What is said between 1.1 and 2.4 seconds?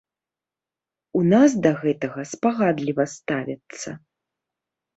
У нас да гэтага